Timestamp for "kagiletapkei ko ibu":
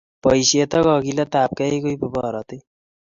0.87-2.07